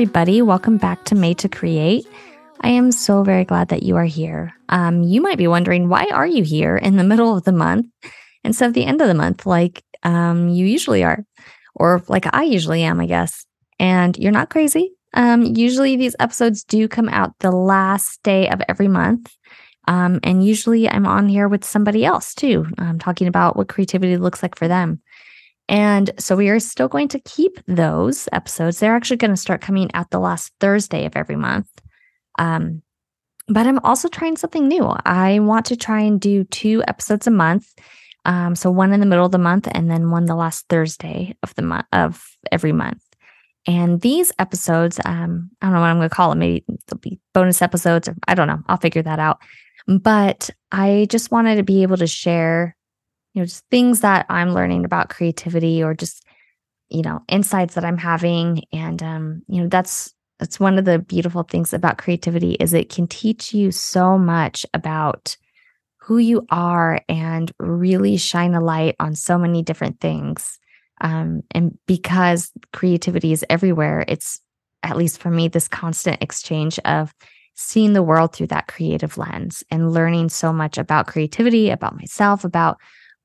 [0.00, 0.40] everybody.
[0.40, 2.06] Welcome back to Made to Create.
[2.62, 4.50] I am so very glad that you are here.
[4.70, 7.86] Um, you might be wondering, why are you here in the middle of the month
[8.42, 11.22] instead of the end of the month, like um, you usually are,
[11.74, 13.44] or like I usually am, I guess?
[13.78, 14.90] And you're not crazy.
[15.12, 19.30] Um, usually these episodes do come out the last day of every month.
[19.86, 24.16] Um, and usually I'm on here with somebody else too, I'm talking about what creativity
[24.16, 25.02] looks like for them.
[25.70, 28.80] And so we are still going to keep those episodes.
[28.80, 31.68] They're actually going to start coming out the last Thursday of every month.
[32.40, 32.82] Um,
[33.46, 34.84] but I'm also trying something new.
[34.84, 37.72] I want to try and do two episodes a month.
[38.24, 41.36] Um, so one in the middle of the month and then one the last Thursday
[41.44, 43.02] of the month of every month.
[43.66, 46.40] And these episodes, um, I don't know what I'm going to call them.
[46.40, 48.60] Maybe they'll be bonus episodes, or I don't know.
[48.66, 49.38] I'll figure that out.
[49.86, 52.76] But I just wanted to be able to share
[53.32, 56.24] you know, just things that I'm learning about creativity or just,
[56.88, 58.64] you know, insights that I'm having.
[58.72, 62.88] And, um, you know, that's, that's one of the beautiful things about creativity is it
[62.88, 65.36] can teach you so much about
[65.98, 70.58] who you are and really shine a light on so many different things.
[71.00, 74.40] Um, and because creativity is everywhere, it's
[74.82, 77.14] at least for me, this constant exchange of
[77.54, 82.44] seeing the world through that creative lens and learning so much about creativity, about myself,
[82.44, 82.78] about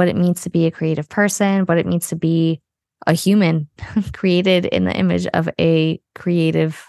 [0.00, 2.62] what it means to be a creative person, what it means to be
[3.06, 3.68] a human
[4.14, 6.82] created in the image of a creative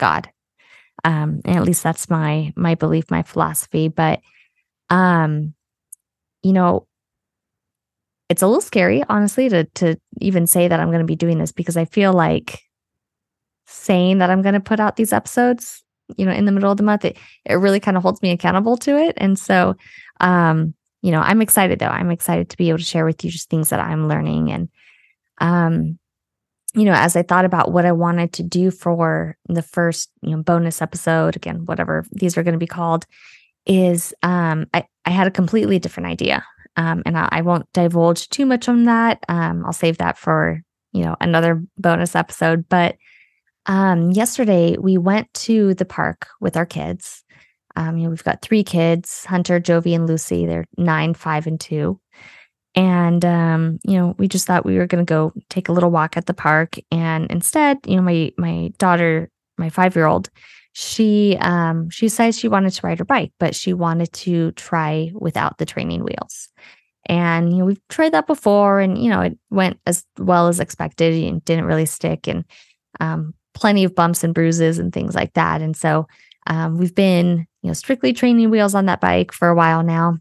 [0.00, 0.28] God.
[1.04, 3.86] Um, and at least that's my my belief, my philosophy.
[3.86, 4.20] But
[4.90, 5.54] um,
[6.42, 6.88] you know,
[8.28, 11.38] it's a little scary, honestly, to to even say that I'm going to be doing
[11.38, 12.58] this because I feel like
[13.68, 15.84] saying that I'm going to put out these episodes,
[16.16, 18.32] you know, in the middle of the month, it, it really kind of holds me
[18.32, 19.14] accountable to it.
[19.18, 19.76] And so
[20.18, 21.86] um, you know, I'm excited though.
[21.86, 24.50] I'm excited to be able to share with you just things that I'm learning.
[24.50, 24.68] And,
[25.38, 25.98] um,
[26.74, 30.36] you know, as I thought about what I wanted to do for the first, you
[30.36, 33.06] know, bonus episode, again, whatever these are going to be called,
[33.66, 36.44] is um, I, I had a completely different idea.
[36.76, 39.24] Um, and I, I won't divulge too much on that.
[39.28, 40.62] Um, I'll save that for,
[40.92, 42.68] you know, another bonus episode.
[42.68, 42.96] But
[43.66, 47.24] um, yesterday we went to the park with our kids
[47.76, 50.46] um, you know, we've got three kids, Hunter, Jovi, and Lucy.
[50.46, 52.00] They're nine, five, and two.
[52.74, 56.16] And um, you know, we just thought we were gonna go take a little walk
[56.16, 56.76] at the park.
[56.90, 60.30] And instead, you know, my my daughter, my five-year-old,
[60.72, 65.10] she um she decided she wanted to ride her bike, but she wanted to try
[65.14, 66.48] without the training wheels.
[67.06, 70.60] And you know, we've tried that before, and you know, it went as well as
[70.60, 72.44] expected and didn't really stick, and
[73.00, 75.60] um, plenty of bumps and bruises and things like that.
[75.60, 76.06] And so
[76.46, 80.18] um, we've been, you know, strictly training wheels on that bike for a while now.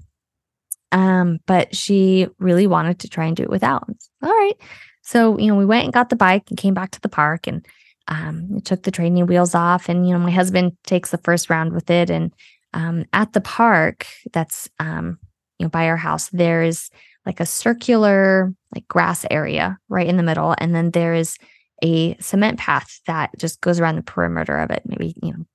[0.92, 3.88] Um, but she really wanted to try and do it without.
[4.24, 4.56] All right.
[5.04, 7.48] So, you know, we went and got the bike and came back to the park
[7.48, 7.66] and
[8.08, 9.88] um, took the training wheels off.
[9.88, 12.10] And, you know, my husband takes the first round with it.
[12.10, 12.34] And
[12.74, 15.20] um, at the park that's, um,
[15.58, 16.90] you know, by our house, there's
[17.26, 20.56] like a circular, like grass area right in the middle.
[20.58, 21.38] And then there is
[21.84, 25.46] a cement path that just goes around the perimeter of it, maybe, you know,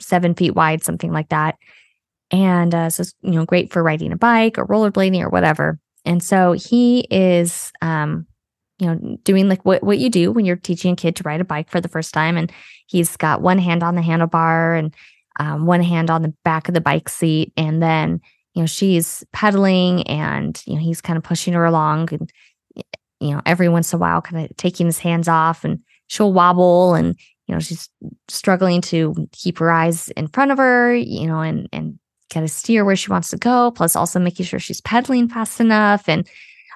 [0.00, 1.56] seven feet wide, something like that.
[2.30, 5.78] And uh, so, you know, great for riding a bike or rollerblading or whatever.
[6.04, 8.26] And so he is, um,
[8.78, 11.40] you know, doing like what, what you do when you're teaching a kid to ride
[11.40, 12.36] a bike for the first time.
[12.36, 12.52] And
[12.86, 14.94] he's got one hand on the handlebar and
[15.40, 17.52] um, one hand on the back of the bike seat.
[17.56, 18.20] And then,
[18.54, 22.32] you know, she's pedaling and, you know, he's kind of pushing her along and,
[23.20, 26.32] you know, every once in a while, kind of taking his hands off and she'll
[26.32, 27.16] wobble and
[27.48, 27.88] you know she's
[28.28, 31.98] struggling to keep her eyes in front of her you know and and
[32.32, 35.60] kind of steer where she wants to go plus also making sure she's pedaling fast
[35.60, 36.28] enough and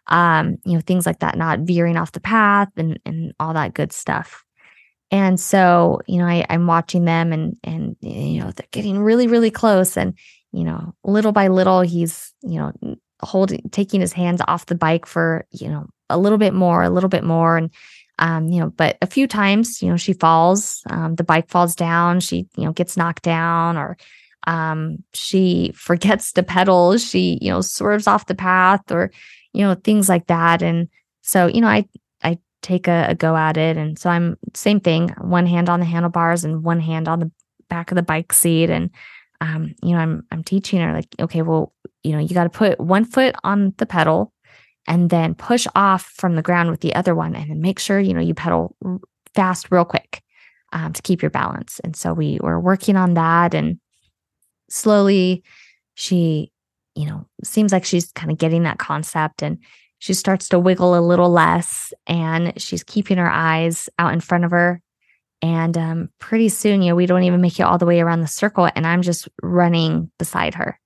[0.09, 3.75] um you know things like that not veering off the path and and all that
[3.75, 4.45] good stuff.
[5.11, 9.27] And so you know I, i'm watching them and and you know they're getting really
[9.27, 10.15] really close and
[10.53, 12.73] you know little by little he's you know
[13.21, 16.91] holding taking his hands off the bike for you know a little bit more a
[16.91, 17.57] little bit more.
[17.57, 17.71] And
[18.23, 21.75] um, you know, but a few times, you know, she falls, um, the bike falls
[21.75, 23.97] down, she, you know, gets knocked down or
[24.47, 29.11] um, she forgets to pedal, she, you know, swerves off the path or,
[29.53, 30.63] you know, things like that.
[30.63, 30.89] And
[31.23, 31.85] so, you know, I,
[32.23, 33.77] I take a, a go at it.
[33.77, 37.31] And so I'm same thing, one hand on the handlebars and one hand on the
[37.69, 38.71] back of the bike seat.
[38.71, 38.91] And,
[39.41, 41.73] um, you know, I'm, I'm teaching her like, okay, well,
[42.05, 44.33] you know, you got to put one foot on the pedal
[44.87, 48.01] and then push off from the ground with the other one and then make sure
[48.01, 48.77] you know you pedal
[49.35, 50.23] fast real quick
[50.73, 53.79] um, to keep your balance and so we were working on that and
[54.69, 55.43] slowly
[55.95, 56.51] she
[56.95, 59.59] you know seems like she's kind of getting that concept and
[59.99, 64.45] she starts to wiggle a little less and she's keeping her eyes out in front
[64.45, 64.81] of her
[65.43, 68.21] And um, pretty soon, you know, we don't even make it all the way around
[68.21, 70.79] the circle, and I'm just running beside her.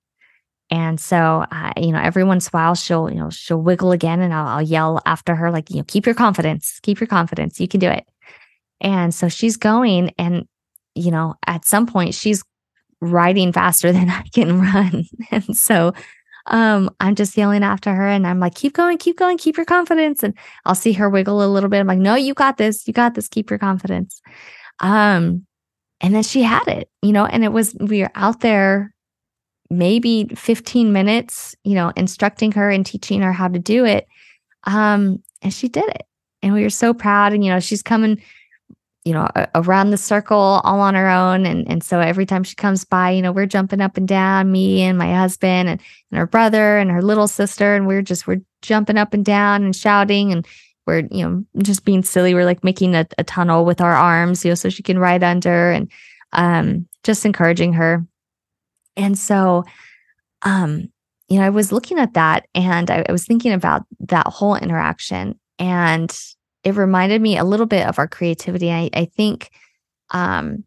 [0.70, 3.92] And so, uh, you know, every once in a while, she'll, you know, she'll wiggle
[3.92, 7.06] again, and I'll, I'll yell after her, like, you know, keep your confidence, keep your
[7.06, 8.06] confidence, you can do it.
[8.80, 10.46] And so she's going, and
[10.94, 12.42] you know, at some point, she's
[13.00, 15.92] riding faster than I can run, and so
[16.48, 19.66] um, I'm just yelling after her and I'm like, keep going, keep going, keep your
[19.66, 20.22] confidence.
[20.22, 20.34] And
[20.64, 21.80] I'll see her wiggle a little bit.
[21.80, 22.86] I'm like, no, you got this.
[22.86, 23.28] You got this.
[23.28, 24.20] Keep your confidence.
[24.78, 25.44] Um,
[26.00, 28.94] and then she had it, you know, and it was, we were out there
[29.70, 34.06] maybe 15 minutes, you know, instructing her and teaching her how to do it.
[34.64, 36.02] Um, and she did it.
[36.42, 37.32] And we were so proud.
[37.32, 38.20] And, you know, she's coming
[39.06, 41.46] you know, around the circle all on her own.
[41.46, 44.50] And, and so every time she comes by, you know, we're jumping up and down,
[44.50, 45.80] me and my husband and,
[46.10, 47.76] and her brother and her little sister.
[47.76, 50.44] And we're just, we're jumping up and down and shouting and
[50.88, 52.34] we're, you know, just being silly.
[52.34, 55.22] We're like making a, a tunnel with our arms, you know, so she can ride
[55.22, 55.88] under and
[56.32, 58.04] um, just encouraging her.
[58.96, 59.64] And so,
[60.42, 60.88] um,
[61.28, 64.56] you know, I was looking at that and I, I was thinking about that whole
[64.56, 66.16] interaction and
[66.64, 68.72] it reminded me a little bit of our creativity.
[68.72, 69.50] I, I think,
[70.10, 70.64] um,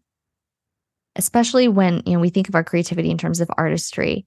[1.16, 4.26] especially when you know we think of our creativity in terms of artistry,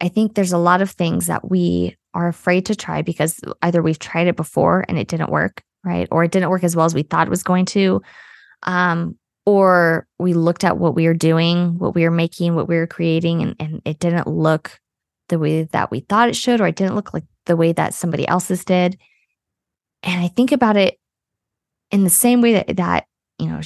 [0.00, 3.82] I think there's a lot of things that we are afraid to try because either
[3.82, 6.86] we've tried it before and it didn't work, right, or it didn't work as well
[6.86, 8.00] as we thought it was going to,
[8.62, 9.16] um,
[9.48, 12.86] or we looked at what we were doing, what we were making, what we were
[12.86, 14.78] creating, and, and it didn't look
[15.30, 17.94] the way that we thought it should, or it didn't look like the way that
[17.94, 18.98] somebody else's did.
[20.02, 20.98] And I think about it
[21.90, 23.06] in the same way that that,
[23.38, 23.62] you know,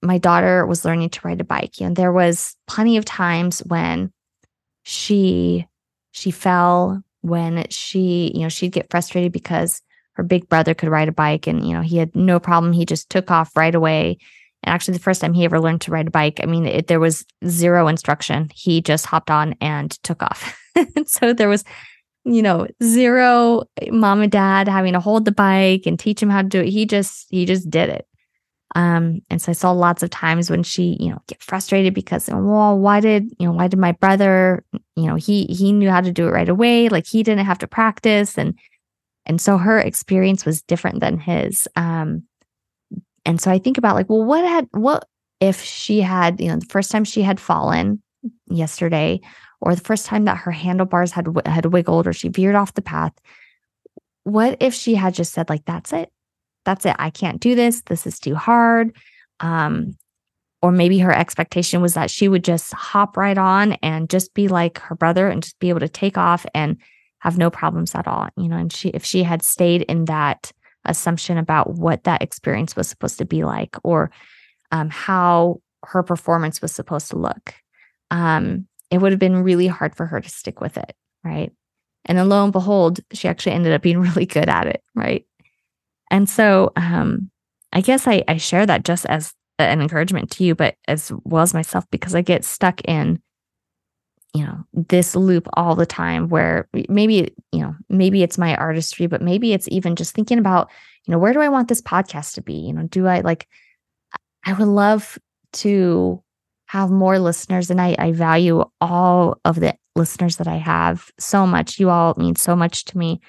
[0.00, 1.78] my daughter was learning to ride a bike.
[1.78, 4.10] Know, there was plenty of times when
[4.84, 5.66] she
[6.12, 9.82] she fell, when she, you know, she'd get frustrated because
[10.14, 12.72] her big brother could ride a bike and, you know, he had no problem.
[12.72, 14.16] He just took off right away.
[14.66, 17.00] Actually, the first time he ever learned to ride a bike, I mean, it, there
[17.00, 18.50] was zero instruction.
[18.54, 20.58] He just hopped on and took off.
[20.74, 21.64] and so there was
[22.24, 26.42] you know, zero mom and dad having to hold the bike and teach him how
[26.42, 26.68] to do it.
[26.68, 28.06] He just he just did it.
[28.74, 32.28] Um, and so I saw lots of times when she, you know, get frustrated because,
[32.30, 34.62] well, why did, you know, why did my brother,
[34.94, 37.58] you know, he he knew how to do it right away, like he didn't have
[37.58, 38.58] to practice, and
[39.24, 41.66] and so her experience was different than his.
[41.76, 42.24] Um,
[43.28, 45.06] and so I think about like, well, what had what
[45.40, 48.02] if she had, you know, the first time she had fallen
[48.46, 49.20] yesterday,
[49.60, 52.82] or the first time that her handlebars had had wiggled or she veered off the
[52.82, 53.12] path
[54.28, 56.10] what if she had just said like that's it.
[56.64, 56.96] That's it.
[56.98, 57.82] I can't do this.
[57.82, 58.94] This is too hard.
[59.40, 59.96] Um
[60.60, 64.48] or maybe her expectation was that she would just hop right on and just be
[64.48, 66.76] like her brother and just be able to take off and
[67.20, 70.52] have no problems at all you know and she if she had stayed in that
[70.88, 74.10] assumption about what that experience was supposed to be like or
[74.72, 77.54] um, how her performance was supposed to look
[78.10, 80.94] um, it would have been really hard for her to stick with it.
[81.24, 81.52] Right.
[82.04, 84.82] And then lo and behold, she actually ended up being really good at it.
[84.94, 85.26] Right.
[86.10, 87.30] And so um,
[87.72, 91.42] I guess I, I share that just as an encouragement to you, but as well
[91.42, 93.20] as myself, because I get stuck in,
[94.34, 99.06] you know, this loop all the time where maybe, you know, maybe it's my artistry,
[99.06, 100.70] but maybe it's even just thinking about,
[101.06, 102.54] you know, where do I want this podcast to be?
[102.54, 103.48] You know, do I like,
[104.44, 105.18] I would love
[105.54, 106.22] to
[106.66, 107.70] have more listeners.
[107.70, 111.78] And I, I value all of the listeners that I have so much.
[111.78, 113.20] You all mean so much to me.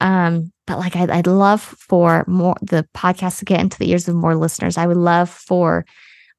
[0.00, 4.08] Um, but like I'd, I'd love for more the podcast to get into the ears
[4.08, 4.76] of more listeners.
[4.76, 5.84] I would love for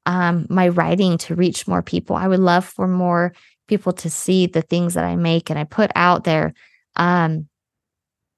[0.04, 2.16] um, my writing to reach more people.
[2.16, 3.32] I would love for more
[3.68, 6.52] people to see the things that I make and I put out there.
[6.96, 7.48] Um,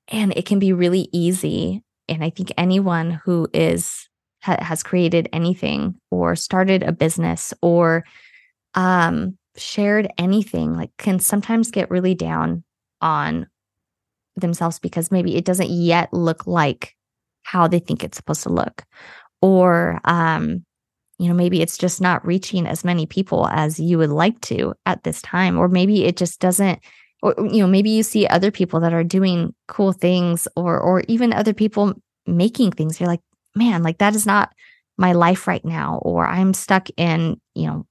[0.08, 1.82] and it can be really easy.
[2.08, 4.08] And I think anyone who is
[4.42, 8.04] ha- has created anything or started a business or
[8.74, 12.64] um, shared anything like can sometimes get really down
[13.00, 13.46] on
[14.36, 16.94] themselves because maybe it doesn't yet look like
[17.44, 18.84] how they think it's supposed to look
[19.40, 20.64] or um,
[21.18, 24.75] you know maybe it's just not reaching as many people as you would like to
[24.87, 26.80] at this time or maybe it just doesn't
[27.23, 31.02] or you know maybe you see other people that are doing cool things or or
[31.09, 31.94] even other people
[32.26, 33.21] making things you're like
[33.54, 34.52] man, like that is not
[34.97, 37.87] my life right now, or I'm stuck in, you know,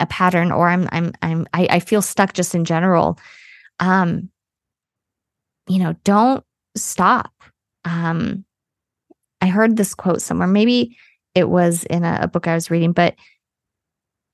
[0.00, 3.18] a pattern, or I'm, I'm, I'm, I, I feel stuck just in general.
[3.78, 4.30] Um,
[5.68, 6.44] you know, don't
[6.76, 7.32] stop.
[7.84, 8.44] Um,
[9.40, 10.48] I heard this quote somewhere.
[10.48, 10.96] Maybe
[11.34, 13.14] it was in a, a book I was reading, but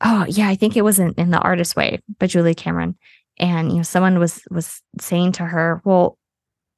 [0.01, 2.97] oh yeah, I think it was in, in the Artist Way by Julie Cameron.
[3.39, 6.19] And you know, someone was was saying to her, "Well,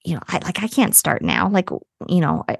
[0.05, 1.49] you know, I like I can't start now.
[1.49, 1.71] Like,
[2.09, 2.59] you know, I,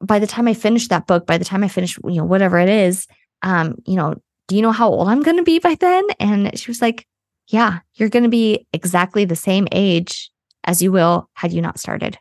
[0.00, 2.58] by the time I finish that book, by the time I finish, you know, whatever
[2.58, 3.06] it is,
[3.42, 4.14] um, you know,
[4.48, 6.04] do you know how old I'm going to be by then?
[6.18, 7.06] And she was like,
[7.48, 10.30] yeah, you're going to be exactly the same age
[10.64, 12.18] as you will had you not started.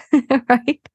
[0.48, 0.88] right?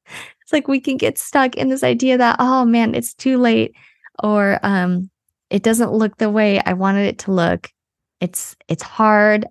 [0.54, 3.74] Like we can get stuck in this idea that, oh man, it's too late
[4.22, 5.10] or um,
[5.50, 7.70] it doesn't look the way I wanted it to look.
[8.20, 9.46] It's it's hard.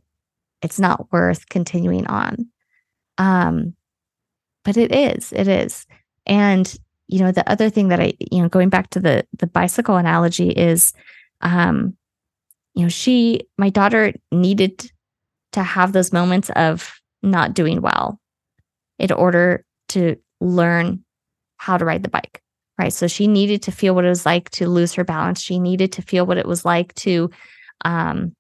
[0.62, 2.48] It's not worth continuing on.
[3.18, 3.76] Um,
[4.64, 5.34] but it is.
[5.34, 5.86] It is.
[6.26, 6.74] And
[7.08, 9.98] you know, the other thing that I, you know, going back to the the bicycle
[9.98, 10.94] analogy is,
[11.42, 11.98] um,
[12.74, 14.90] you know, she, my daughter, needed
[15.52, 18.20] to have those moments of not doing well
[19.00, 21.04] in order to learn
[21.58, 22.42] how to ride the bike.
[22.78, 22.92] Right.
[22.92, 25.42] So she needed to feel what it was like to lose her balance.
[25.42, 27.30] She needed to feel what it was like to,
[27.86, 28.36] um,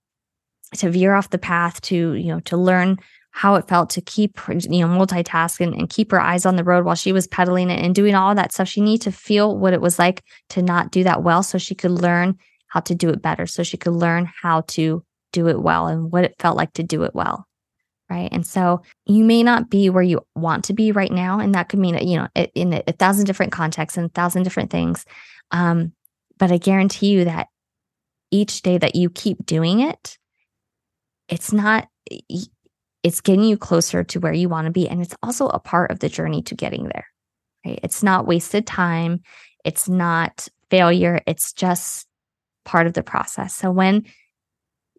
[0.77, 2.97] to veer off the path, to, you know, to learn
[3.29, 6.63] how it felt to keep, you know, multitask and, and keep her eyes on the
[6.63, 8.67] road while she was pedaling it and doing all that stuff.
[8.67, 11.75] She needed to feel what it was like to not do that well so she
[11.75, 15.61] could learn how to do it better, so she could learn how to do it
[15.61, 17.47] well and what it felt like to do it well
[18.13, 18.29] right?
[18.31, 21.69] And so you may not be where you want to be right now, and that
[21.69, 25.05] could mean you know in a, thousand different contexts and a thousand different things.
[25.51, 25.93] Um,
[26.37, 27.47] but I guarantee you that
[28.29, 30.17] each day that you keep doing it,
[31.27, 31.87] it's not.
[33.03, 35.89] It's getting you closer to where you want to be, and it's also a part
[35.89, 37.07] of the journey to getting there.
[37.65, 37.79] Right?
[37.81, 39.21] It's not wasted time.
[39.65, 41.19] It's not failure.
[41.25, 42.07] It's just
[42.63, 43.55] part of the process.
[43.55, 44.05] So when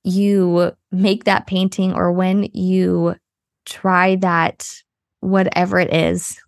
[0.05, 3.17] you make that painting or when you
[3.65, 4.69] try that,
[5.21, 6.39] whatever it is,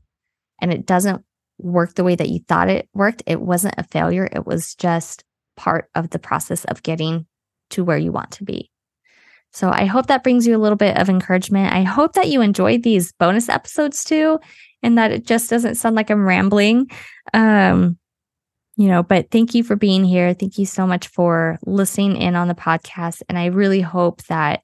[0.60, 1.25] and it doesn't
[1.58, 4.28] work the way that you thought it worked, it wasn't a failure.
[4.30, 5.25] It was just
[5.56, 7.26] part of the process of getting
[7.70, 8.70] to where you want to be.
[9.52, 11.72] So I hope that brings you a little bit of encouragement.
[11.72, 14.38] I hope that you enjoyed these bonus episodes too,
[14.82, 16.90] and that it just doesn't sound like I'm rambling.
[17.32, 17.98] Um,
[18.76, 20.35] you know, but thank you for being here.
[20.35, 23.23] Thank you so much for listening in on the podcast.
[23.28, 24.62] And I really hope that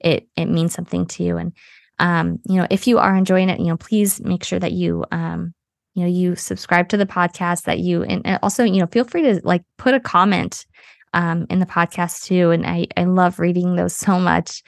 [0.00, 1.36] it it means something to you.
[1.36, 1.52] And
[1.98, 5.04] um, you know, if you are enjoying it, you know, please make sure that you
[5.12, 5.54] um,
[5.94, 9.22] you know, you subscribe to the podcast, that you and, also, you know, feel free
[9.22, 10.66] to like put a comment
[11.14, 12.50] um in the podcast too.
[12.50, 14.62] And I I love reading those so much.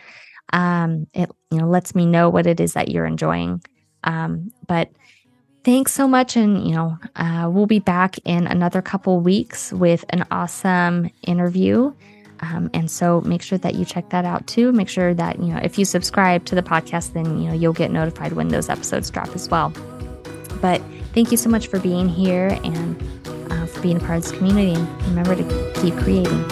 [0.53, 3.61] Um, it you know lets me know what it is that you're enjoying.
[4.05, 4.91] Um, but
[5.65, 6.37] Thanks so much.
[6.37, 11.93] And, you know, uh, we'll be back in another couple weeks with an awesome interview.
[12.41, 14.73] Um, and so make sure that you check that out too.
[14.73, 17.73] Make sure that, you know, if you subscribe to the podcast, then, you know, you'll
[17.73, 19.71] get notified when those episodes drop as well.
[20.61, 20.83] But
[21.15, 23.03] thank you so much for being here and
[23.51, 24.75] uh, for being a part of this community.
[24.75, 26.45] And remember to keep creating.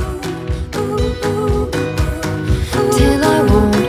[2.93, 3.82] Till I won't.